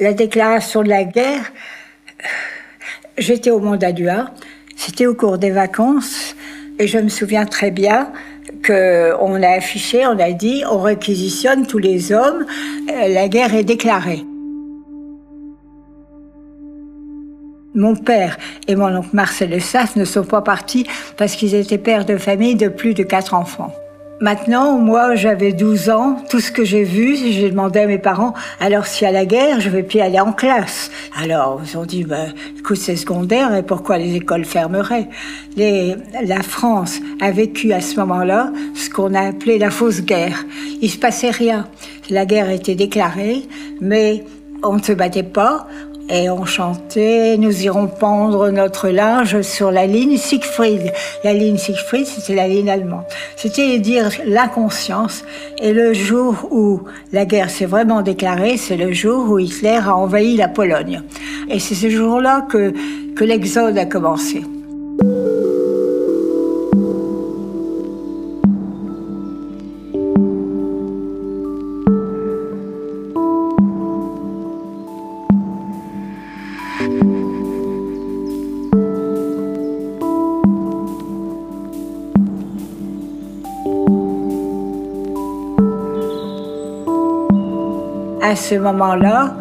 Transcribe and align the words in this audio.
La 0.00 0.12
déclaration 0.12 0.84
de 0.84 0.88
la 0.88 1.02
guerre, 1.02 1.52
j'étais 3.16 3.50
au 3.50 3.58
Mondadua, 3.58 4.30
c'était 4.76 5.06
au 5.06 5.14
cours 5.14 5.38
des 5.38 5.50
vacances, 5.50 6.36
et 6.78 6.86
je 6.86 6.98
me 6.98 7.08
souviens 7.08 7.46
très 7.46 7.72
bien 7.72 8.12
qu'on 8.64 9.42
a 9.42 9.48
affiché, 9.48 10.06
on 10.06 10.16
a 10.20 10.30
dit, 10.30 10.62
on 10.70 10.78
réquisitionne 10.78 11.66
tous 11.66 11.78
les 11.78 12.12
hommes, 12.12 12.46
euh, 12.88 13.08
la 13.08 13.26
guerre 13.26 13.54
est 13.54 13.64
déclarée. 13.64 14.24
Mon 17.74 17.96
père 17.96 18.38
et 18.68 18.76
mon 18.76 18.94
oncle 18.96 19.10
Marcel 19.12 19.60
Sass 19.60 19.96
ne 19.96 20.04
sont 20.04 20.24
pas 20.24 20.42
partis 20.42 20.86
parce 21.16 21.34
qu'ils 21.34 21.56
étaient 21.56 21.76
pères 21.76 22.04
de 22.04 22.16
famille 22.18 22.54
de 22.54 22.68
plus 22.68 22.94
de 22.94 23.02
quatre 23.02 23.34
enfants. 23.34 23.72
Maintenant, 24.20 24.78
moi, 24.78 25.14
j'avais 25.14 25.52
12 25.52 25.90
ans. 25.90 26.16
Tout 26.28 26.40
ce 26.40 26.50
que 26.50 26.64
j'ai 26.64 26.82
vu, 26.82 27.14
j'ai 27.16 27.50
demandé 27.50 27.78
à 27.78 27.86
mes 27.86 27.98
parents, 27.98 28.34
alors 28.58 28.86
s'il 28.86 29.04
y 29.04 29.08
a 29.08 29.12
la 29.12 29.24
guerre, 29.24 29.60
je 29.60 29.70
vais 29.70 29.84
plus 29.84 30.00
aller 30.00 30.18
en 30.18 30.32
classe. 30.32 30.90
Alors, 31.22 31.60
ils 31.64 31.78
ont 31.78 31.84
dit, 31.84 32.02
bah, 32.02 32.24
écoute, 32.58 32.78
c'est 32.78 32.96
secondaire 32.96 33.54
et 33.54 33.62
pourquoi 33.62 33.96
les 33.96 34.16
écoles 34.16 34.44
fermeraient? 34.44 35.08
Les, 35.56 35.94
La 36.24 36.42
France 36.42 36.98
a 37.20 37.30
vécu 37.30 37.72
à 37.72 37.80
ce 37.80 37.94
moment-là 38.00 38.52
ce 38.74 38.90
qu'on 38.90 39.14
a 39.14 39.20
appelé 39.20 39.56
la 39.56 39.70
fausse 39.70 40.00
guerre. 40.00 40.44
Il 40.82 40.90
se 40.90 40.98
passait 40.98 41.30
rien. 41.30 41.68
La 42.10 42.26
guerre 42.26 42.50
était 42.50 42.74
déclarée, 42.74 43.46
mais 43.80 44.24
on 44.64 44.74
ne 44.78 44.82
se 44.82 44.92
battait 44.92 45.22
pas, 45.22 45.68
et 46.10 46.30
on 46.30 46.44
chantait 46.44 47.36
Nous 47.36 47.62
irons 47.62 47.86
pendre 47.86 48.50
notre 48.50 48.88
linge 48.88 49.42
sur 49.42 49.70
la 49.70 49.86
ligne 49.86 50.16
Siegfried. 50.16 50.92
La 51.24 51.32
ligne 51.32 51.58
Siegfried, 51.58 52.06
c'était 52.06 52.34
la 52.34 52.48
ligne 52.48 52.70
allemande. 52.70 53.04
C'était 53.36 53.78
dire 53.78 54.10
l'inconscience. 54.26 55.24
Et 55.60 55.72
le 55.72 55.92
jour 55.92 56.48
où 56.50 56.82
la 57.12 57.24
guerre 57.24 57.50
s'est 57.50 57.66
vraiment 57.66 58.02
déclarée, 58.02 58.56
c'est 58.56 58.76
le 58.76 58.92
jour 58.92 59.30
où 59.30 59.38
Hitler 59.38 59.80
a 59.84 59.94
envahi 59.94 60.36
la 60.36 60.48
Pologne. 60.48 61.02
Et 61.48 61.58
c'est 61.58 61.74
ce 61.74 61.90
jour-là 61.90 62.46
que, 62.50 62.72
que 63.14 63.24
l'exode 63.24 63.76
a 63.78 63.84
commencé. 63.84 64.42
À 88.28 88.36
ce 88.36 88.56
moment-là, 88.56 89.34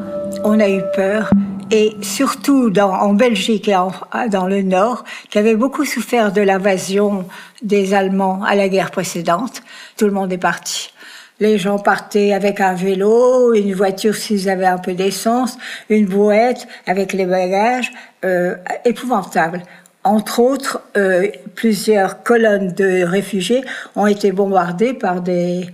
on 0.46 0.62
a 0.62 0.70
eu 0.70 0.82
peur. 0.96 1.30
Et 1.72 1.98
surtout 2.02 2.72
en 2.80 3.14
Belgique 3.14 3.68
et 3.68 4.30
dans 4.30 4.48
le 4.48 4.62
Nord, 4.62 5.04
qui 5.30 5.38
avait 5.38 5.58
beaucoup 5.58 5.84
souffert 5.84 6.32
de 6.32 6.40
l'invasion 6.40 7.26
des 7.62 7.94
Allemands 7.94 8.42
à 8.46 8.56
la 8.56 8.70
guerre 8.70 8.92
précédente, 8.92 9.62
tout 9.98 10.06
le 10.06 10.12
monde 10.12 10.32
est 10.32 10.38
parti. 10.38 10.94
Les 11.42 11.58
gens 11.58 11.80
partaient 11.80 12.32
avec 12.32 12.62
un 12.62 12.76
vélo, 12.76 13.54
une 13.54 13.74
voiture 13.74 14.16
s'ils 14.16 14.50
avaient 14.50 14.66
un 14.66 14.78
peu 14.78 14.94
d'essence, 14.94 15.58
une 15.90 16.06
brouette 16.06 16.66
avec 16.86 17.12
les 17.12 17.26
bagages, 17.26 17.92
euh, 18.24 18.56
épouvantable. 18.86 19.64
Entre 20.06 20.40
autres, 20.40 20.82
euh, 20.96 21.28
plusieurs 21.56 22.24
colonnes 22.24 22.72
de 22.72 23.04
réfugiés 23.04 23.66
ont 23.98 24.08
été 24.08 24.32
bombardées 24.32 24.94
par 24.94 25.20
des, 25.20 25.68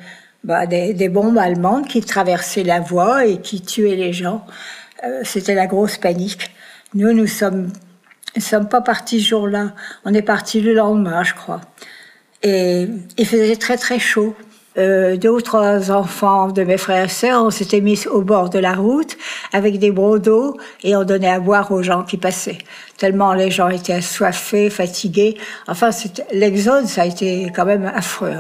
bah, 0.44 0.66
des, 0.66 1.10
bombes 1.10 1.38
allemandes 1.38 1.88
qui 1.88 2.02
traversaient 2.02 2.64
la 2.64 2.80
voie 2.80 3.26
et 3.26 3.40
qui 3.40 3.62
tuaient 3.62 3.96
les 3.96 4.14
gens. 4.14 4.46
Euh, 5.04 5.22
c'était 5.24 5.56
la 5.56 5.68
grosse 5.68 5.98
panique. 5.98 6.52
Nous, 6.94 7.14
nous 7.14 7.28
sommes, 7.28 7.72
nous 8.36 8.42
sommes 8.42 8.68
pas 8.68 8.82
partis 8.82 9.22
ce 9.22 9.30
jour-là. 9.30 9.74
On 10.06 10.14
est 10.14 10.22
partis 10.22 10.62
le 10.62 10.74
lendemain, 10.74 11.24
je 11.24 11.34
crois. 11.34 11.62
Et 12.42 12.88
il 13.18 13.26
faisait 13.26 13.56
très 13.56 13.78
très 13.78 14.00
chaud. 14.00 14.36
Euh, 14.78 15.18
deux 15.18 15.30
ou 15.30 15.42
trois 15.42 15.92
enfants 15.92 16.48
de 16.48 16.64
mes 16.64 16.78
frères 16.78 17.06
et 17.06 17.10
sœurs, 17.10 17.44
on 17.44 17.52
s'était 17.52 17.80
mis 17.80 18.08
au 18.08 18.22
bord 18.22 18.50
de 18.50 18.58
la 18.58 18.74
route 18.74 19.16
avec 19.52 19.78
des 19.78 19.92
brocs 19.92 20.24
d'eau 20.24 20.58
et 20.84 20.96
on 20.96 21.04
donnait 21.04 21.30
à 21.30 21.40
boire 21.40 21.72
aux 21.72 21.84
gens 21.84 22.04
qui 22.04 22.18
passaient. 22.18 22.58
Tellement 22.98 23.34
les 23.34 23.52
gens 23.52 23.70
étaient 23.70 23.94
assoiffés, 23.94 24.72
fatigués. 24.72 25.38
Enfin, 25.68 25.92
l'exode, 26.32 26.88
ça 26.88 27.04
a 27.04 27.06
été 27.06 27.52
quand 27.56 27.66
même 27.66 27.86
affreux. 27.86 28.34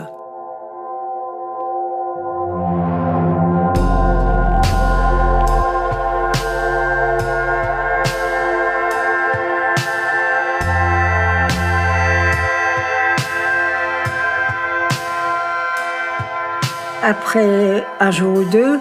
Après 17.33 17.83
un 17.99 18.11
jour 18.11 18.38
ou 18.38 18.44
deux, 18.44 18.79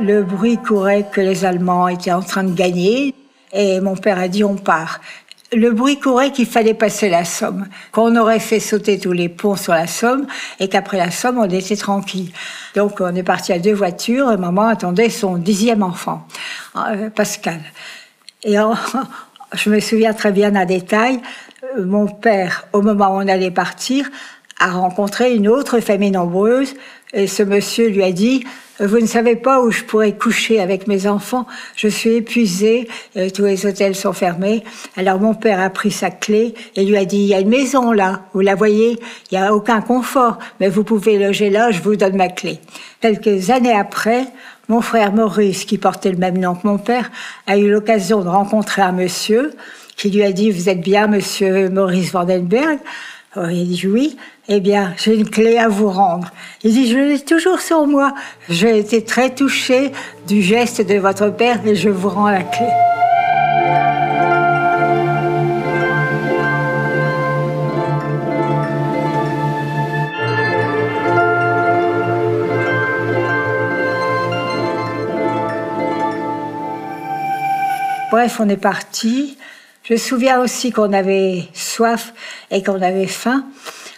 le 0.00 0.24
bruit 0.24 0.56
courait 0.56 1.06
que 1.08 1.20
les 1.20 1.44
Allemands 1.44 1.86
étaient 1.86 2.10
en 2.10 2.20
train 2.20 2.42
de 2.42 2.52
gagner 2.52 3.14
et 3.52 3.80
mon 3.80 3.94
père 3.94 4.18
a 4.18 4.26
dit 4.26 4.42
on 4.42 4.56
part. 4.56 5.00
Le 5.52 5.70
bruit 5.70 6.00
courait 6.00 6.32
qu'il 6.32 6.46
fallait 6.46 6.74
passer 6.74 7.08
la 7.08 7.24
Somme, 7.24 7.68
qu'on 7.92 8.16
aurait 8.16 8.40
fait 8.40 8.58
sauter 8.58 8.98
tous 8.98 9.12
les 9.12 9.28
ponts 9.28 9.54
sur 9.54 9.72
la 9.72 9.86
Somme 9.86 10.26
et 10.58 10.68
qu'après 10.68 10.96
la 10.96 11.12
Somme, 11.12 11.38
on 11.38 11.44
était 11.44 11.76
tranquille. 11.76 12.32
Donc 12.74 12.96
on 12.98 13.14
est 13.14 13.22
parti 13.22 13.52
à 13.52 13.60
deux 13.60 13.72
voitures 13.72 14.32
et 14.32 14.36
maman 14.36 14.66
attendait 14.66 15.08
son 15.08 15.36
dixième 15.36 15.84
enfant, 15.84 16.26
euh, 16.74 17.08
Pascal. 17.08 17.60
Et 18.42 18.56
je 19.54 19.70
me 19.70 19.78
souviens 19.78 20.12
très 20.12 20.32
bien 20.32 20.50
d'un 20.50 20.64
détail. 20.64 21.20
Euh, 21.78 21.84
mon 21.84 22.08
père, 22.08 22.64
au 22.72 22.82
moment 22.82 23.14
où 23.14 23.20
on 23.22 23.28
allait 23.28 23.52
partir, 23.52 24.10
a 24.62 24.70
rencontré 24.70 25.34
une 25.34 25.48
autre 25.48 25.80
famille 25.80 26.12
nombreuse 26.12 26.74
et 27.12 27.26
ce 27.26 27.42
monsieur 27.42 27.88
lui 27.88 28.04
a 28.04 28.12
dit, 28.12 28.44
vous 28.78 29.00
ne 29.00 29.06
savez 29.06 29.36
pas 29.36 29.60
où 29.60 29.70
je 29.70 29.82
pourrais 29.82 30.12
coucher 30.12 30.60
avec 30.60 30.86
mes 30.86 31.06
enfants. 31.06 31.46
Je 31.76 31.88
suis 31.88 32.10
épuisé. 32.14 32.88
Euh, 33.16 33.28
tous 33.28 33.44
les 33.44 33.66
hôtels 33.66 33.94
sont 33.94 34.12
fermés. 34.12 34.62
Alors 34.96 35.20
mon 35.20 35.34
père 35.34 35.60
a 35.60 35.68
pris 35.68 35.90
sa 35.90 36.10
clé 36.10 36.54
et 36.74 36.84
lui 36.84 36.96
a 36.96 37.04
dit, 37.04 37.18
il 37.18 37.26
y 37.26 37.34
a 37.34 37.40
une 37.40 37.48
maison 37.48 37.92
là. 37.92 38.22
Vous 38.32 38.40
la 38.40 38.54
voyez? 38.54 38.98
Il 39.30 39.38
n'y 39.38 39.44
a 39.44 39.54
aucun 39.54 39.82
confort. 39.82 40.38
Mais 40.58 40.68
vous 40.68 40.84
pouvez 40.84 41.18
loger 41.18 41.50
là. 41.50 41.70
Je 41.70 41.82
vous 41.82 41.96
donne 41.96 42.16
ma 42.16 42.28
clé. 42.28 42.60
Quelques 43.00 43.50
années 43.50 43.76
après, 43.76 44.26
mon 44.68 44.80
frère 44.80 45.12
Maurice, 45.12 45.64
qui 45.64 45.76
portait 45.76 46.12
le 46.12 46.18
même 46.18 46.38
nom 46.38 46.54
que 46.54 46.66
mon 46.66 46.78
père, 46.78 47.10
a 47.46 47.58
eu 47.58 47.70
l'occasion 47.70 48.22
de 48.22 48.28
rencontrer 48.28 48.82
un 48.82 48.92
monsieur 48.92 49.52
qui 49.96 50.10
lui 50.10 50.22
a 50.22 50.32
dit, 50.32 50.50
vous 50.50 50.68
êtes 50.68 50.80
bien 50.80 51.06
monsieur 51.08 51.68
Maurice 51.68 52.12
Vandenberg? 52.12 52.78
Oh, 53.34 53.46
il 53.50 53.66
dit 53.66 53.86
oui. 53.86 54.18
Eh 54.48 54.60
bien, 54.60 54.92
j'ai 54.98 55.16
une 55.16 55.28
clé 55.28 55.56
à 55.56 55.66
vous 55.66 55.88
rendre. 55.88 56.30
Il 56.64 56.72
dit, 56.72 56.90
je 56.90 56.98
l'ai 56.98 57.20
toujours 57.20 57.60
sur 57.60 57.86
moi. 57.86 58.12
J'ai 58.50 58.78
été 58.78 59.02
très 59.02 59.34
touché 59.34 59.90
du 60.28 60.42
geste 60.42 60.86
de 60.86 60.96
votre 60.96 61.30
père 61.30 61.66
et 61.66 61.74
je 61.74 61.88
vous 61.88 62.10
rends 62.10 62.28
la 62.28 62.42
clé. 62.42 62.66
Bref, 78.10 78.40
on 78.40 78.48
est 78.50 78.58
parti. 78.58 79.38
Je 79.84 79.94
me 79.94 79.98
souviens 79.98 80.40
aussi 80.40 80.70
qu'on 80.70 80.92
avait 80.92 81.48
soif 81.54 82.14
et 82.52 82.62
qu'on 82.62 82.80
avait 82.80 83.08
faim 83.08 83.44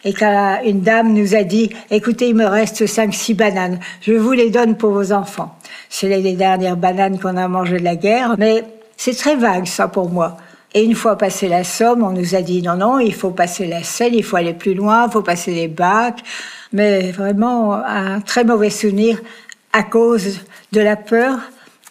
et 0.03 0.15
qu'une 0.15 0.81
dame 0.81 1.13
nous 1.13 1.35
a 1.35 1.43
dit, 1.43 1.71
écoutez, 1.91 2.29
il 2.29 2.35
me 2.35 2.47
reste 2.47 2.87
cinq, 2.87 3.13
six 3.13 3.35
bananes, 3.35 3.79
je 4.01 4.13
vous 4.15 4.33
les 4.33 4.49
donne 4.49 4.79
pour 4.79 4.93
vos 4.93 5.13
enfants. 5.13 5.59
C'est 5.91 6.09
les 6.09 6.37
dernières 6.37 6.79
bananes 6.79 7.19
qu'on 7.19 7.37
a 7.37 7.49
mangées 7.49 7.79
de 7.79 7.85
la 7.85 7.97
guerre, 7.97 8.37
mais 8.39 8.65
c'est 8.97 9.15
très 9.15 9.37
vague 9.37 9.67
ça 9.67 9.89
pour 9.89 10.09
moi. 10.09 10.39
Et 10.73 10.83
une 10.83 10.95
fois 10.95 11.17
passé 11.17 11.49
la 11.49 11.65
Somme, 11.65 12.03
on 12.03 12.13
nous 12.13 12.35
a 12.35 12.41
dit 12.41 12.63
non, 12.63 12.77
non, 12.77 12.99
il 12.99 13.15
faut 13.15 13.31
passer 13.31 13.67
la 13.67 13.83
Seine, 13.83 14.15
il 14.15 14.25
faut 14.25 14.37
aller 14.37 14.55
plus 14.55 14.75
loin, 14.75 15.07
il 15.07 15.13
faut 15.13 15.23
passer 15.23 15.53
les 15.53 15.69
bacs. 15.69 16.21
Mais 16.73 17.13
vraiment, 17.13 17.75
un 17.75 18.21
très 18.21 18.43
mauvais 18.43 18.71
souvenir 18.71 19.21
à 19.73 19.83
cause 19.83 20.41
de 20.73 20.81
la 20.81 20.97
peur 20.97 21.39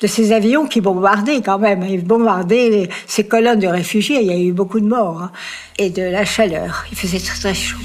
de 0.04 0.08
ces 0.08 0.34
avions 0.34 0.68
qui 0.68 0.82
bombardaient 0.82 1.42
quand 1.42 1.60
même. 1.60 1.82
Ils 1.84 2.04
bombardaient 2.04 2.90
ces 3.08 3.26
colonnes 3.26 3.60
de 3.60 3.68
réfugiés, 3.68 4.20
il 4.22 4.28
y 4.28 4.34
a 4.34 4.38
eu 4.38 4.52
beaucoup 4.52 4.82
de 4.82 4.86
morts. 4.86 5.22
Hein. 5.24 5.32
Et 5.78 5.90
de 5.90 6.04
la 6.04 6.26
chaleur, 6.26 6.86
il 6.92 6.98
faisait 6.98 7.20
très 7.20 7.40
très 7.40 7.54
chaud. 7.54 7.78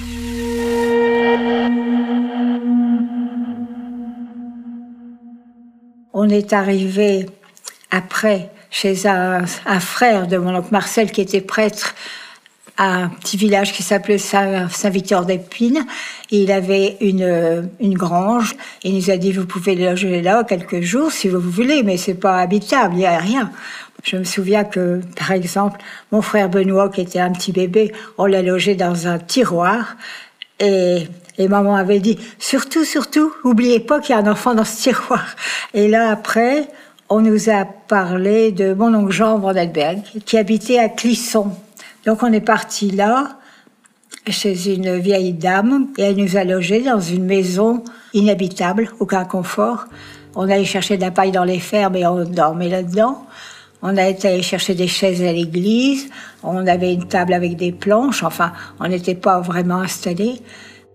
On 6.13 6.29
est 6.29 6.53
arrivé 6.53 7.27
après 7.93 8.51
chez 8.71 9.07
un, 9.07 9.47
frère 9.79 10.27
de 10.27 10.39
mon 10.39 10.57
oncle 10.57 10.73
Marcel 10.73 11.13
qui 11.13 11.21
était 11.21 11.41
prêtre 11.41 11.95
à 12.79 12.95
un 12.95 13.09
petit 13.09 13.37
village 13.37 13.73
qui 13.73 13.83
s'appelait 13.83 14.19
Saint-Victor-d'Épine. 14.19 15.85
Il 16.31 16.51
avait 16.53 16.97
une, 17.01 17.69
une 17.81 17.95
grange. 17.99 18.55
Il 18.85 18.95
nous 18.95 19.11
a 19.11 19.17
dit, 19.17 19.33
vous 19.33 19.47
pouvez 19.47 19.75
loger 19.75 20.23
là 20.23 20.45
quelques 20.45 20.81
jours 20.81 21.11
si 21.11 21.29
vous 21.29 21.41
voulez, 21.41 21.83
mais 21.83 21.97
c'est 21.97 22.15
pas 22.15 22.39
habitable, 22.39 22.95
il 22.95 22.99
n'y 22.99 23.07
a 23.07 23.19
rien. 23.19 23.51
Je 24.05 24.17
me 24.17 24.25
souviens 24.25 24.63
que, 24.63 25.01
par 25.17 25.33
exemple, 25.33 25.81
mon 26.13 26.23
frère 26.23 26.49
Benoît, 26.49 26.89
qui 26.89 27.01
était 27.01 27.19
un 27.19 27.33
petit 27.33 27.51
bébé, 27.51 27.93
on 28.17 28.27
l'a 28.27 28.43
logé 28.43 28.77
dans 28.77 29.09
un 29.09 29.19
tiroir. 29.19 29.97
Et, 30.61 31.09
et 31.37 31.49
maman 31.49 31.75
avait 31.75 31.99
dit, 31.99 32.17
surtout, 32.39 32.85
surtout, 32.85 33.33
oubliez 33.43 33.81
pas 33.81 34.01
qu'il 34.01 34.15
y 34.15 34.19
a 34.19 34.23
un 34.23 34.31
enfant 34.31 34.55
dans 34.55 34.65
ce 34.65 34.83
tiroir. 34.83 35.25
Et 35.75 35.89
là, 35.89 36.11
après, 36.11 36.69
on 37.09 37.21
nous 37.21 37.51
a 37.51 37.65
parlé 37.65 38.53
de 38.53 38.73
mon 38.73 38.95
oncle 38.95 39.13
Jean 39.13 39.39
Vandenberg, 39.39 40.01
qui 40.25 40.39
habitait 40.39 40.79
à 40.79 40.89
Clisson. 40.89 41.51
Donc 42.09 42.23
on 42.23 42.33
est 42.33 42.41
parti 42.41 42.91
là, 42.91 43.37
chez 44.29 44.75
une 44.75 44.97
vieille 44.97 45.35
dame, 45.35 45.89
et 45.99 46.05
elle 46.05 46.17
nous 46.17 46.39
a 46.39 46.45
logés 46.45 46.81
dans 46.81 47.01
une 47.01 47.27
maison 47.27 47.85
inhabitable, 48.15 48.89
aucun 48.99 49.27
confort. 49.27 49.85
On 50.35 50.45
allait 50.45 50.65
chercher 50.65 50.97
de 50.97 51.03
la 51.03 51.11
paille 51.11 51.33
dans 51.33 51.45
les 51.45 51.59
fermes 51.59 51.97
et 51.97 52.07
on 52.07 52.25
dormait 52.25 52.71
là-dedans. 52.71 53.27
On 53.83 53.95
a 53.99 54.09
été 54.09 54.41
chercher 54.41 54.75
des 54.75 54.89
chaises 54.89 55.21
à 55.21 55.31
l'église. 55.35 56.09
On 56.43 56.67
avait 56.67 56.95
une 56.95 57.07
table 57.07 57.35
avec 57.35 57.57
des 57.57 57.73
planches. 57.73 58.23
Enfin, 58.23 58.55
on 58.81 58.89
n'était 58.89 59.15
pas 59.15 59.41
vraiment 59.41 59.81
installés. 59.81 60.41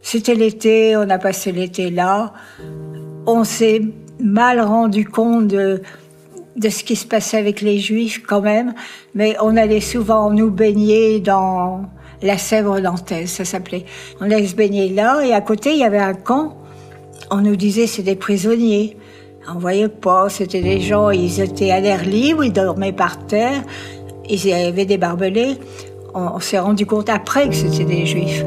C'était 0.02 0.34
l'été. 0.34 0.98
On 0.98 1.08
a 1.12 1.20
passé 1.20 1.52
l'été 1.52 1.92
là. 1.92 2.34
On 3.28 3.44
s'est 3.44 3.84
mal 4.20 4.60
rendu 4.62 5.06
compte 5.06 5.48
de, 5.48 5.84
de 6.56 6.70
ce 6.70 6.84
qui 6.84 6.96
se 6.96 7.06
passait 7.06 7.38
avec 7.38 7.62
les 7.62 7.80
Juifs 7.80 8.22
quand 8.26 8.42
même. 8.42 8.74
Mais 9.16 9.36
on 9.42 9.58
allait 9.58 9.82
souvent 9.82 10.30
nous 10.32 10.52
baigner 10.52 11.20
dans 11.20 11.86
la 12.22 12.38
Sèvre 12.38 12.80
nantaise, 12.80 13.30
ça 13.30 13.46
s'appelait. 13.46 13.86
On 14.22 14.26
allait 14.26 14.48
se 14.48 14.56
baigner 14.56 14.90
là 14.90 15.22
et 15.26 15.34
à 15.34 15.42
côté 15.42 15.72
il 15.72 15.80
y 15.80 15.84
avait 15.84 15.98
un 15.98 16.14
camp. 16.14 16.58
On 17.32 17.38
nous 17.38 17.56
disait 17.56 17.88
c'est 17.88 18.04
des 18.04 18.16
prisonniers. 18.16 18.98
On 19.54 19.60
voyait 19.60 19.90
pas, 19.90 20.30
c'était 20.30 20.62
des 20.62 20.80
gens, 20.80 21.10
ils 21.10 21.42
étaient 21.42 21.72
à 21.72 21.82
l'air 21.82 22.06
libre, 22.06 22.46
ils 22.46 22.54
dormaient 22.54 22.94
par 22.94 23.26
terre, 23.26 23.62
ils 24.30 24.54
avaient 24.54 24.86
des 24.86 24.98
barbelés. 24.98 25.58
On, 26.14 26.22
on 26.36 26.40
s'est 26.40 26.60
rendu 26.60 26.86
compte 26.86 27.10
après 27.10 27.50
que 27.50 27.56
c'était 27.56 27.84
des 27.84 28.06
juifs. 28.06 28.46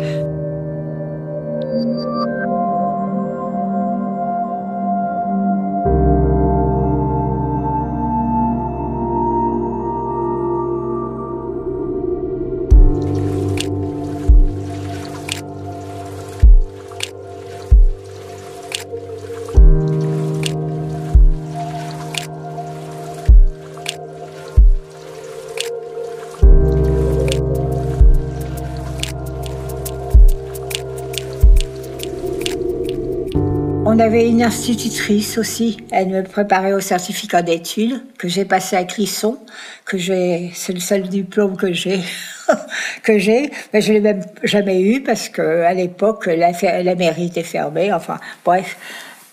On 33.96 34.00
avait 34.00 34.28
une 34.28 34.42
institutrice 34.42 35.38
aussi. 35.38 35.78
Elle 35.90 36.08
me 36.08 36.22
préparait 36.22 36.74
au 36.74 36.80
certificat 36.80 37.40
d'études 37.40 38.02
que 38.18 38.28
j'ai 38.28 38.44
passé 38.44 38.76
à 38.76 38.84
Clisson, 38.84 39.38
que 39.86 39.96
j'ai, 39.96 40.50
c'est 40.52 40.74
le 40.74 40.80
seul 40.80 41.04
diplôme 41.08 41.56
que 41.56 41.72
j'ai, 41.72 42.02
que 43.02 43.18
j'ai. 43.18 43.50
Mais 43.72 43.80
je 43.80 43.94
l'ai 43.94 44.02
même 44.02 44.20
jamais 44.42 44.82
eu 44.82 45.02
parce 45.02 45.30
que 45.30 45.62
à 45.62 45.72
l'époque 45.72 46.26
la, 46.26 46.52
mairie 46.94 47.28
était 47.28 47.42
fermée. 47.42 47.90
Enfin, 47.90 48.18
bref. 48.44 48.76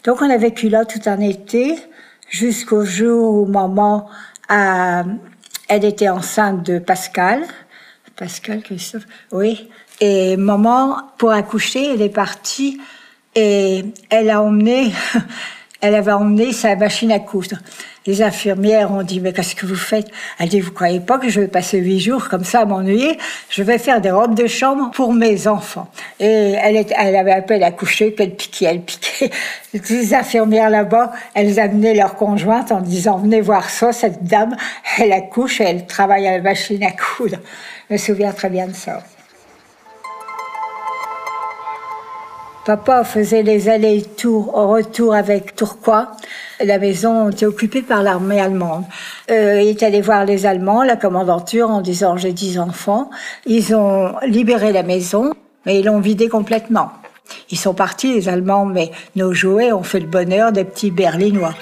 Donc 0.06 0.21
on 0.21 0.30
a 0.30 0.38
vécu 0.38 0.69
là 0.69 0.86
tout 0.86 1.01
un 1.07 1.19
été 1.19 1.75
jusqu'au 2.30 2.86
jour 2.86 3.36
où 3.36 3.45
maman 3.45 4.07
elle 4.48 5.83
était 5.83 6.07
enceinte 6.07 6.65
de 6.65 6.80
Pascal. 6.80 7.42
Pascal 8.15 8.62
Christophe, 8.62 9.07
oui. 9.33 9.69
Et 10.00 10.38
maman, 10.38 11.00
pour 11.18 11.31
accoucher, 11.33 11.95
elle 11.95 12.01
est 12.01 12.07
partie 12.07 12.80
et 13.35 13.85
elle 14.09 14.30
a 14.30 14.41
emmené, 14.41 14.91
elle 15.81 15.95
avait 15.95 16.12
emmené 16.12 16.51
sa 16.53 16.75
machine 16.75 17.12
à 17.12 17.19
coudre. 17.19 17.57
Les 18.06 18.21
infirmières 18.21 18.91
ont 18.91 19.01
dit, 19.01 19.21
mais 19.21 19.31
qu'est-ce 19.31 19.56
que 19.56 19.65
vous 19.65 19.77
faites? 19.77 20.07
Elle 20.38 20.50
dit, 20.50 20.59
vous 20.59 20.74
croyez 20.74 21.00
pas 21.00 21.18
que 21.19 21.30
je 21.30 21.39
vais 21.39 21.47
passer 21.47 21.77
huit 21.77 22.01
jours 22.01 22.27
comme 22.27 22.44
ça 22.44 22.62
à 22.62 22.65
m'ennuyer? 22.65 23.18
Je 23.50 23.63
vais 23.63 23.77
faire 23.77 24.01
des 24.01 24.12
robes 24.12 24.35
de 24.35 24.45
chambre 24.45 24.91
pour 24.91 25.13
mes 25.13 25.47
enfants. 25.47 25.89
Et 26.19 26.25
elle, 26.25 26.85
elle 26.97 27.15
avait 27.15 27.31
appelé 27.31 27.63
à 27.63 27.71
coucher, 27.71 28.13
qu'elle 28.13 28.35
piquait, 28.35 28.65
elle 28.65 28.81
piquait. 28.81 29.30
Les 29.89 30.13
infirmières 30.13 30.69
là-bas, 30.69 31.13
elles 31.33 31.59
amenaient 31.62 31.94
leur 31.94 32.15
conjointe 32.15 32.74
en 32.74 32.81
disant, 32.81 33.19
venez 33.19 33.39
voir 33.39 33.69
ça, 33.69 33.94
cette 33.94 34.25
dame, 34.25 34.57
elle 34.97 35.13
accouche 35.13 35.62
et 35.62 35.63
elle 35.63 35.86
travaille 35.86 36.27
à 36.27 36.38
la 36.38 36.44
machine 36.44 36.83
à 36.83 36.91
coudre. 36.91 37.38
Je 37.89 37.94
me 37.94 37.97
souviens 37.97 38.33
très 38.33 38.50
bien 38.50 38.68
de 38.68 38.74
ça. 38.74 39.01
Papa 42.65 43.04
faisait 43.04 43.44
les 43.44 43.68
allers-retours 43.68 44.56
au 44.56 44.69
retour 44.69 45.13
avec 45.13 45.54
Tourcoing. 45.54 46.07
La 46.63 46.80
maison 46.80 47.30
était 47.30 47.45
occupée 47.45 47.81
par 47.81 48.04
l'armée 48.04 48.39
allemande. 48.39 48.86
Euh, 49.30 49.62
il 49.62 49.68
est 49.68 49.83
allé 49.83 50.00
voir 50.00 50.24
les 50.24 50.45
Allemands, 50.45 50.83
la 50.83 50.95
commandanture, 50.95 51.69
en 51.69 51.81
disant 51.81 52.15
j'ai 52.15 52.31
dix 52.31 52.57
enfants. 52.57 53.10
Ils 53.45 53.75
ont 53.75 54.13
libéré 54.25 54.71
la 54.71 54.83
maison, 54.83 55.33
mais 55.65 55.80
ils 55.80 55.86
l'ont 55.86 56.00
vidée 56.00 56.30
complètement. 56.30 56.92
Ils 57.50 57.60
sont 57.60 57.74
partis, 57.74 58.13
les 58.13 58.30
Allemands, 58.30 58.65
mais 58.65 58.92
nos 59.18 59.33
jouets 59.33 59.74
ont 59.74 59.83
fait 59.83 60.00
le 60.00 60.07
bonheur 60.07 60.54
des 60.54 60.63
petits 60.63 60.92
Berlinois. 60.92 61.56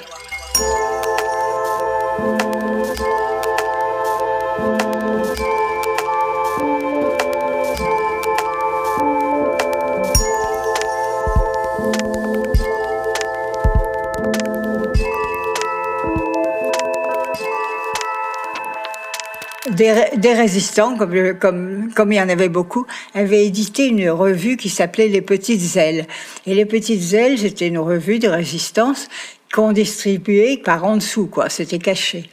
Des, 20.17 20.33
résistants, 20.33 20.97
comme, 20.97 22.11
il 22.11 22.15
y 22.15 22.21
en 22.21 22.29
avait 22.29 22.49
beaucoup, 22.49 22.85
avaient 23.13 23.45
édité 23.45 23.87
une 23.87 24.09
revue 24.09 24.57
qui 24.57 24.69
s'appelait 24.69 25.07
Les 25.07 25.21
Petites 25.21 25.75
Ailes. 25.75 26.07
Et 26.45 26.53
Les 26.53 26.65
Petites 26.65 27.13
Ailes, 27.13 27.39
c'était 27.39 27.67
une 27.67 27.79
revue 27.79 28.19
de 28.19 28.27
résistance 28.27 29.07
qu'on 29.53 29.71
distribuait 29.71 30.57
par 30.57 30.85
en 30.85 30.97
dessous, 30.97 31.27
quoi. 31.27 31.49
C'était 31.49 31.79
caché. 31.79 32.29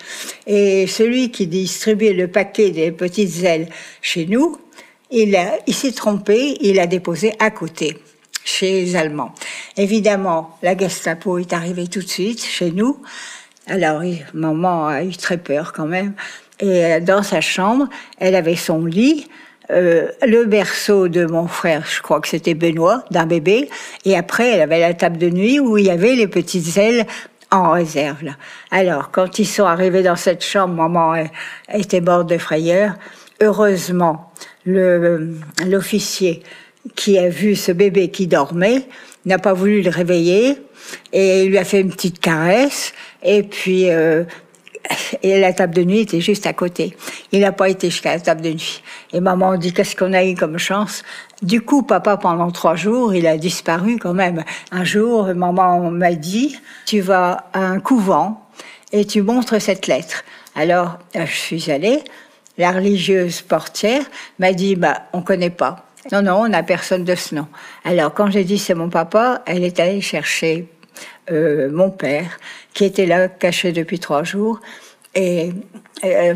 Et 0.47 0.87
celui 0.87 1.31
qui 1.31 1.47
distribuait 1.47 2.13
le 2.13 2.29
paquet 2.29 2.71
des 2.71 2.93
Petites 2.93 3.43
Ailes 3.43 3.69
chez 4.03 4.27
nous, 4.27 4.57
il, 5.11 5.37
il 5.67 5.75
s'est 5.75 5.93
trompé, 5.93 6.57
il 6.61 6.79
a 6.79 6.87
déposé 6.87 7.33
à 7.39 7.51
côté 7.51 7.97
chez 8.45 8.73
les 8.83 8.97
Allemands. 8.97 9.35
Évidemment, 9.77 10.59
la 10.63 10.77
Gestapo 10.77 11.39
est 11.39 11.53
arrivée 11.53 11.89
tout 11.89 12.01
de 12.01 12.09
suite 12.09 12.45
chez 12.45 12.71
nous. 12.71 13.01
Alors, 13.67 14.03
maman 14.33 14.87
a 14.87 15.03
eu 15.03 15.17
très 15.17 15.37
peur 15.37 15.73
quand 15.73 15.87
même. 15.87 16.15
Et 16.61 16.85
euh, 16.85 17.01
dans 17.01 17.23
sa 17.23 17.41
chambre, 17.41 17.89
elle 18.19 18.35
avait 18.35 18.57
son 18.57 18.85
lit, 18.85 19.29
euh, 19.71 20.09
le 20.27 20.45
berceau 20.47 21.09
de 21.09 21.27
mon 21.27 21.47
frère, 21.47 21.85
je 21.87 22.01
crois 22.01 22.21
que 22.21 22.29
c'était 22.29 22.55
Benoît, 22.55 23.05
d'un 23.11 23.27
bébé, 23.27 23.69
et 24.05 24.17
après 24.17 24.49
elle 24.49 24.63
avait 24.63 24.81
la 24.81 24.95
table 24.95 25.19
de 25.19 25.29
nuit 25.29 25.61
où 25.61 25.77
il 25.77 25.87
y 25.87 25.91
avait 25.91 26.15
les 26.15 26.27
petites 26.27 26.79
ailes 26.79 27.07
en 27.51 27.73
réserve. 27.73 28.17
Alors, 28.71 29.11
quand 29.11 29.39
ils 29.39 29.47
sont 29.47 29.65
arrivés 29.65 30.03
dans 30.03 30.17
cette 30.17 30.43
chambre, 30.43 30.75
maman 30.75 31.15
euh, 31.15 31.25
était 31.73 32.01
morte 32.01 32.29
de 32.29 32.39
frayeur. 32.39 32.95
Heureusement, 33.41 34.33
l'officier 34.65 36.43
qui 36.97 37.19
a 37.19 37.29
vu 37.29 37.55
ce 37.55 37.71
bébé 37.71 38.11
qui 38.11 38.27
dormait 38.27 38.89
n'a 39.27 39.39
pas 39.39 39.53
voulu 39.53 39.83
le 39.83 39.91
réveiller 39.91 40.59
et 41.13 41.45
il 41.45 41.51
lui 41.51 41.59
a 41.59 41.65
fait 41.65 41.81
une 41.81 41.91
petite 41.91 42.19
caresse 42.19 42.93
et 43.23 43.45
puis 43.45 43.87
et 45.23 45.41
la 45.41 45.53
table 45.53 45.75
de 45.75 45.85
nuit 45.85 46.01
était 46.01 46.21
juste 46.21 46.47
à 46.47 46.53
côté. 46.53 46.97
Il 47.33 47.41
n'a 47.41 47.53
pas 47.53 47.69
été 47.69 47.91
jusqu'à 47.91 48.13
la 48.13 48.21
table 48.21 48.43
de 48.43 48.51
nuit. 48.51 48.83
Et 49.13 49.21
maman 49.21 49.57
dit 49.57 49.73
qu'est-ce 49.73 49.97
qu'on 49.97 50.13
a 50.13 50.25
eu 50.25 50.35
comme 50.35 50.59
chance? 50.59 51.03
Du 51.43 51.61
coup, 51.61 51.83
papa, 51.83 52.17
pendant 52.17 52.51
trois 52.51 52.77
jours, 52.77 53.15
il 53.15 53.27
a 53.27 53.37
disparu 53.37 53.99
quand 53.99 54.15
même. 54.15 54.45
Un 54.73 54.85
jour, 54.85 55.27
maman 55.35 55.91
m'a 55.91 56.13
dit, 56.13 56.59
tu 56.87 57.01
vas 57.01 57.49
à 57.53 57.61
un 57.61 57.81
couvent 57.81 58.43
et 58.93 59.05
tu 59.05 59.23
montres 59.23 59.61
cette 59.61 59.87
lettre. 59.87 60.25
Alors, 60.55 60.99
euh, 61.17 61.27
je 61.27 61.37
suis 61.37 61.71
allée. 61.71 62.03
La 62.57 62.73
religieuse 62.73 63.43
portière 63.43 64.03
m'a 64.41 64.53
dit, 64.53 64.75
bah, 64.75 65.03
on 65.13 65.23
connaît 65.23 65.51
pas. 65.51 65.85
Non, 66.11 66.23
non, 66.23 66.41
on 66.43 66.49
n'a 66.49 66.63
personne 66.63 67.05
de 67.05 67.15
ce 67.15 67.35
nom. 67.35 67.47
Alors, 67.85 68.15
quand 68.15 68.31
j'ai 68.31 68.45
dit 68.45 68.59
c'est 68.59 68.75
mon 68.75 68.89
papa, 68.89 69.43
elle 69.47 69.63
est 69.63 69.79
allée 69.79 70.01
chercher 70.01 70.67
euh, 71.31 71.71
mon 71.71 71.91
père, 71.91 72.39
qui 72.75 72.85
était 72.85 73.07
là, 73.07 73.29
caché 73.29 73.73
depuis 73.73 73.99
trois 73.99 74.25
jours, 74.25 74.61
Et, 75.15 75.53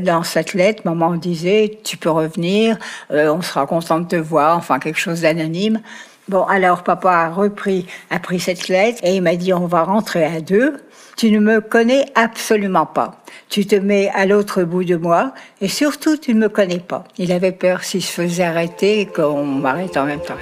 dans 0.01 0.25
cette 0.25 0.55
lettre, 0.55 0.83
maman 0.85 1.15
disait, 1.15 1.79
tu 1.85 1.97
peux 1.97 2.11
revenir, 2.11 2.77
on 3.11 3.41
sera 3.41 3.65
content 3.67 4.01
de 4.01 4.09
te 4.09 4.17
voir, 4.17 4.57
enfin 4.57 4.81
quelque 4.81 4.99
chose 4.99 5.21
d'anonyme. 5.21 5.81
Bon, 6.29 6.45
alors 6.45 6.85
papa 6.85 7.11
a 7.11 7.31
repris, 7.31 7.87
a 8.11 8.21
pris 8.21 8.39
cette 8.39 8.69
lettre 8.69 9.01
et 9.03 9.17
il 9.17 9.23
m'a 9.23 9.35
dit 9.35 9.53
on 9.53 9.67
va 9.67 9.83
rentrer 9.83 10.25
à 10.25 10.41
deux. 10.41 10.77
Tu 11.17 11.31
ne 11.31 11.41
me 11.41 11.61
connais 11.61 12.07
absolument 12.15 12.87
pas. 12.87 13.23
Tu 13.49 13.67
te 13.67 13.75
mets 13.75 14.09
à 14.15 14.25
l'autre 14.25 14.63
bout 14.63 14.85
de 14.85 14.97
moi 14.97 15.35
et 15.61 15.69
surtout 15.69 16.17
tu 16.17 16.33
ne 16.33 16.41
me 16.41 16.49
connais 16.49 16.79
pas. 16.79 17.05
Il 17.19 17.33
avait 17.33 17.53
peur 17.53 17.83
s'il 17.83 18.03
se 18.03 18.13
faisait 18.13 18.45
arrêter 18.45 19.07
qu'on 19.07 19.45
m'arrête 19.45 19.97
en 19.97 20.07
même 20.07 20.23
temps. 20.23 20.37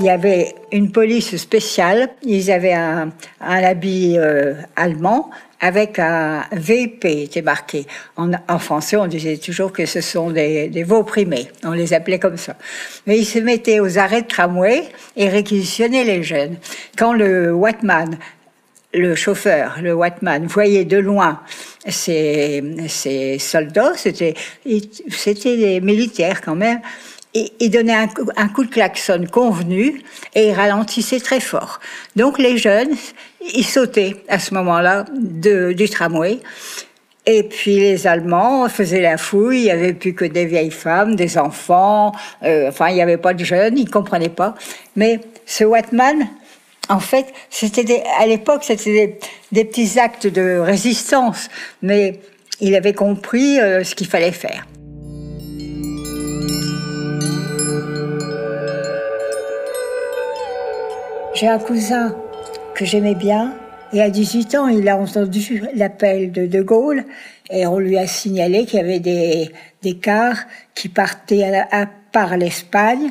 Il 0.00 0.06
y 0.06 0.10
avait 0.10 0.54
une 0.72 0.90
police 0.90 1.36
spéciale. 1.36 2.08
Ils 2.22 2.50
avaient 2.50 2.72
un, 2.72 3.12
habit 3.40 4.16
euh, 4.16 4.54
allemand 4.74 5.30
avec 5.60 5.98
un 5.98 6.44
VP 6.52 7.24
était 7.24 7.42
marqué. 7.42 7.86
En, 8.16 8.58
français, 8.58 8.96
on 8.96 9.06
disait 9.06 9.36
toujours 9.36 9.72
que 9.72 9.84
ce 9.84 10.00
sont 10.00 10.30
des, 10.30 10.68
des 10.68 10.84
veaux 10.84 11.02
primés. 11.02 11.48
On 11.64 11.72
les 11.72 11.92
appelait 11.92 12.18
comme 12.18 12.38
ça. 12.38 12.56
Mais 13.06 13.18
ils 13.18 13.26
se 13.26 13.38
mettaient 13.38 13.78
aux 13.78 13.98
arrêts 13.98 14.22
de 14.22 14.26
tramway 14.26 14.84
et 15.16 15.28
réquisitionnaient 15.28 16.04
les 16.04 16.22
jeunes. 16.22 16.56
Quand 16.96 17.12
le 17.12 17.52
Watman 17.52 18.16
le 18.92 19.14
chauffeur, 19.14 19.78
le 19.80 19.94
Watman, 19.94 20.46
voyait 20.46 20.84
de 20.84 20.98
loin 20.98 21.40
ces, 21.86 23.38
soldats, 23.38 23.92
c'était 23.96 24.34
des 24.64 25.80
militaires 25.80 26.40
quand 26.40 26.56
même, 26.56 26.80
il 27.34 27.70
donnait 27.70 27.94
un, 27.94 28.48
coup 28.48 28.64
de 28.64 28.70
klaxon 28.70 29.24
convenu 29.30 30.02
et 30.34 30.48
il 30.48 30.52
ralentissait 30.52 31.20
très 31.20 31.40
fort. 31.40 31.78
Donc 32.16 32.38
les 32.38 32.56
jeunes, 32.56 32.90
ils 33.54 33.64
sautaient 33.64 34.16
à 34.28 34.38
ce 34.38 34.54
moment-là 34.54 35.04
du 35.12 35.88
tramway. 35.88 36.40
Et 37.26 37.42
puis 37.44 37.78
les 37.78 38.06
Allemands 38.06 38.68
faisaient 38.68 39.02
la 39.02 39.16
fouille, 39.16 39.58
il 39.58 39.64
n'y 39.64 39.70
avait 39.70 39.92
plus 39.92 40.14
que 40.14 40.24
des 40.24 40.46
vieilles 40.46 40.70
femmes, 40.70 41.16
des 41.16 41.38
enfants, 41.38 42.12
euh, 42.42 42.68
enfin 42.68 42.88
il 42.88 42.94
n'y 42.94 43.02
avait 43.02 43.18
pas 43.18 43.34
de 43.34 43.44
jeunes, 43.44 43.78
ils 43.78 43.84
ne 43.84 43.90
comprenaient 43.90 44.30
pas. 44.30 44.54
Mais 44.96 45.20
ce 45.46 45.62
Watman, 45.62 46.26
en 46.88 46.98
fait, 46.98 47.26
c'était 47.50 48.02
à 48.18 48.26
l'époque, 48.26 48.64
c'était 48.64 48.92
des, 48.92 49.18
des, 49.52 49.64
petits 49.64 50.00
actes 50.00 50.26
de 50.26 50.58
résistance, 50.58 51.50
mais 51.82 52.20
il 52.60 52.74
avait 52.74 52.94
compris 52.94 53.60
euh, 53.60 53.84
ce 53.84 53.94
qu'il 53.94 54.08
fallait 54.08 54.32
faire. 54.32 54.66
J'ai 61.40 61.48
un 61.48 61.58
cousin 61.58 62.14
que 62.74 62.84
j'aimais 62.84 63.14
bien. 63.14 63.56
Et 63.94 64.02
à 64.02 64.10
18 64.10 64.54
ans, 64.56 64.68
il 64.68 64.86
a 64.90 64.98
entendu 64.98 65.62
l'appel 65.74 66.32
de 66.32 66.44
De 66.44 66.60
Gaulle 66.60 67.06
et 67.48 67.66
on 67.66 67.78
lui 67.78 67.96
a 67.96 68.06
signalé 68.06 68.66
qu'il 68.66 68.78
y 68.78 68.82
avait 68.82 69.00
des, 69.00 69.50
des 69.80 69.96
cars 69.96 70.36
qui 70.74 70.90
partaient 70.90 71.64
à, 71.72 71.86
par 72.12 72.36
l'Espagne 72.36 73.10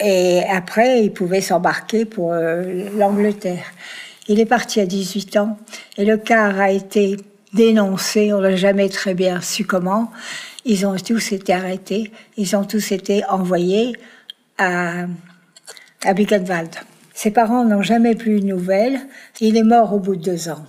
et 0.00 0.40
après, 0.50 1.04
il 1.04 1.12
pouvait 1.12 1.42
s'embarquer 1.42 2.06
pour 2.06 2.32
euh, 2.32 2.88
l'Angleterre. 2.96 3.66
Il 4.26 4.40
est 4.40 4.46
parti 4.46 4.80
à 4.80 4.86
18 4.86 5.36
ans 5.36 5.56
et 5.96 6.04
le 6.04 6.16
car 6.16 6.58
a 6.58 6.72
été 6.72 7.18
dénoncé, 7.54 8.32
on 8.32 8.40
n'a 8.40 8.56
jamais 8.56 8.88
très 8.88 9.14
bien 9.14 9.40
su 9.40 9.64
comment. 9.64 10.10
Ils 10.64 10.86
ont 10.86 10.96
tous 10.96 11.30
été 11.30 11.52
arrêtés, 11.52 12.10
ils 12.36 12.56
ont 12.56 12.64
tous 12.64 12.90
été 12.90 13.24
envoyés 13.26 13.94
à, 14.58 15.04
à 16.04 16.14
Buchenwald. 16.14 16.74
Ses 17.22 17.32
parents 17.32 17.66
n'ont 17.66 17.82
jamais 17.82 18.14
plus 18.14 18.40
de 18.40 18.46
nouvelles. 18.46 18.98
Il 19.42 19.58
est 19.58 19.62
mort 19.62 19.92
au 19.92 19.98
bout 19.98 20.16
de 20.16 20.22
deux 20.22 20.48
ans. 20.48 20.64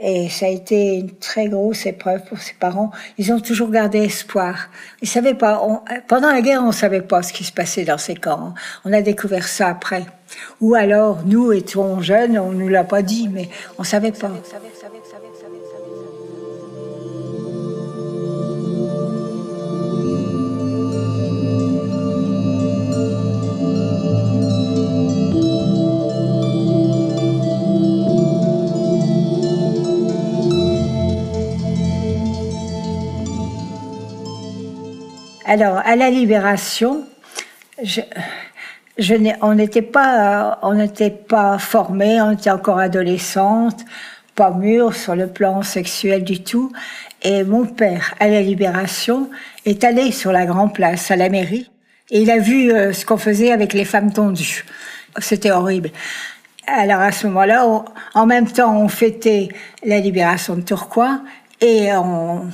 Et 0.00 0.28
ça 0.28 0.46
a 0.46 0.48
été 0.48 0.96
une 0.96 1.12
très 1.12 1.46
grosse 1.46 1.86
épreuve 1.86 2.24
pour 2.24 2.38
ses 2.38 2.54
parents. 2.54 2.90
Ils 3.18 3.32
ont 3.32 3.38
toujours 3.38 3.70
gardé 3.70 3.98
espoir. 3.98 4.68
Ils 5.00 5.06
savaient 5.06 5.34
pas. 5.34 5.62
pendant 6.08 6.32
la 6.32 6.40
guerre, 6.40 6.64
on 6.64 6.72
savait 6.72 7.02
pas 7.02 7.22
ce 7.22 7.32
qui 7.32 7.44
se 7.44 7.52
passait 7.52 7.84
dans 7.84 7.98
ces 7.98 8.16
camps. 8.16 8.52
On 8.84 8.92
a 8.92 9.00
découvert 9.00 9.46
ça 9.46 9.68
après. 9.68 10.06
Ou 10.60 10.74
alors, 10.74 11.20
nous 11.24 11.52
étions 11.52 12.00
jeunes, 12.00 12.36
on 12.36 12.50
nous 12.50 12.68
l'a 12.68 12.82
pas 12.82 13.02
dit, 13.02 13.28
mais 13.28 13.48
on 13.78 13.84
savait 13.84 14.10
pas. 14.10 14.32
Alors, 35.60 35.82
à 35.84 35.96
la 35.96 36.08
libération, 36.08 37.04
on 39.42 39.54
n'était 39.54 39.82
pas, 39.82 40.56
formés, 41.58 42.20
on 42.20 42.30
était 42.30 42.50
encore 42.52 42.78
adolescente, 42.78 43.80
pas 44.36 44.52
mûre 44.52 44.94
sur 44.94 45.16
le 45.16 45.26
plan 45.26 45.62
sexuel 45.62 46.22
du 46.22 46.44
tout. 46.44 46.72
Et 47.22 47.42
mon 47.42 47.66
père, 47.66 48.14
à 48.20 48.28
la 48.28 48.40
libération, 48.40 49.30
est 49.66 49.82
allé 49.82 50.12
sur 50.12 50.30
la 50.30 50.46
Grand 50.46 50.68
Place, 50.68 51.10
à 51.10 51.16
la 51.16 51.28
mairie, 51.28 51.68
et 52.12 52.20
il 52.20 52.30
a 52.30 52.38
vu 52.38 52.70
euh, 52.70 52.92
ce 52.92 53.04
qu'on 53.04 53.18
faisait 53.18 53.50
avec 53.50 53.72
les 53.72 53.84
femmes 53.84 54.12
tondues. 54.12 54.64
C'était 55.18 55.50
horrible. 55.50 55.90
Alors 56.68 57.00
à 57.00 57.10
ce 57.10 57.26
moment-là, 57.26 57.66
en 58.14 58.26
même 58.26 58.46
temps, 58.46 58.80
on 58.80 58.86
fêtait 58.86 59.48
la 59.84 59.98
libération 59.98 60.54
de 60.54 60.60
Tourcoing 60.60 61.20
et 61.60 61.92
on, 61.94 62.48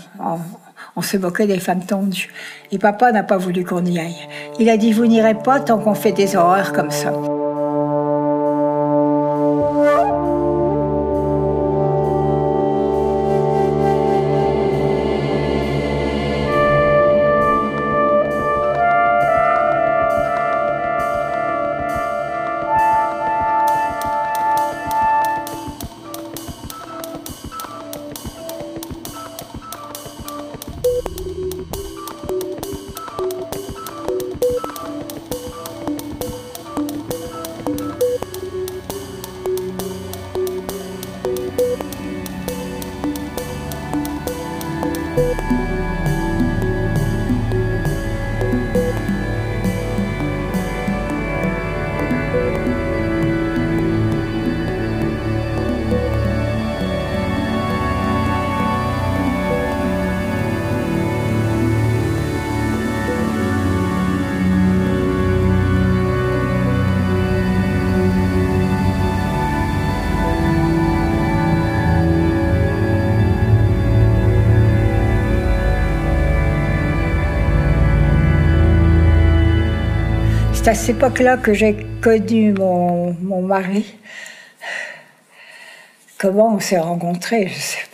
on 0.96 1.02
se 1.02 1.16
moquait 1.16 1.46
des 1.46 1.60
femmes 1.60 1.84
tendues. 1.84 2.32
Et 2.72 2.78
papa 2.78 3.12
n'a 3.12 3.22
pas 3.22 3.36
voulu 3.36 3.64
qu'on 3.64 3.84
y 3.84 3.98
aille. 3.98 4.28
Il 4.58 4.68
a 4.68 4.76
dit, 4.76 4.92
vous 4.92 5.06
n'irez 5.06 5.34
pas 5.34 5.60
tant 5.60 5.78
qu'on 5.78 5.94
fait 5.94 6.12
des 6.12 6.36
horreurs 6.36 6.72
comme 6.72 6.90
ça. 6.90 7.12
C'est 80.64 80.70
à 80.70 80.74
cette 80.74 80.96
époque-là 80.96 81.36
que 81.36 81.52
j'ai 81.52 81.76
connu 82.00 82.54
mon, 82.54 83.42
mari. 83.42 83.84
Comment 86.16 86.54
on 86.54 86.58
s'est 86.58 86.78
rencontrés, 86.78 87.48
je 87.48 87.60
sais 87.60 87.84
pas. 87.92 87.93